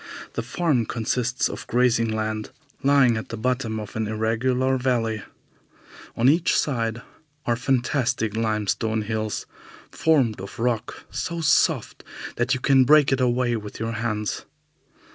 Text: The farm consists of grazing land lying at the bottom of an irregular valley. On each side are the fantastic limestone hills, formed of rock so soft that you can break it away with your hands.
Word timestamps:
The 0.33 0.41
farm 0.41 0.87
consists 0.87 1.47
of 1.47 1.67
grazing 1.67 2.09
land 2.09 2.49
lying 2.81 3.17
at 3.17 3.29
the 3.29 3.37
bottom 3.37 3.79
of 3.79 3.95
an 3.95 4.07
irregular 4.07 4.75
valley. 4.77 5.21
On 6.17 6.27
each 6.27 6.57
side 6.57 7.03
are 7.45 7.53
the 7.53 7.61
fantastic 7.61 8.35
limestone 8.35 9.03
hills, 9.03 9.45
formed 9.91 10.41
of 10.41 10.57
rock 10.57 11.05
so 11.11 11.39
soft 11.41 12.03
that 12.37 12.55
you 12.55 12.59
can 12.59 12.83
break 12.83 13.11
it 13.11 13.21
away 13.21 13.55
with 13.55 13.79
your 13.79 13.91
hands. 13.91 14.45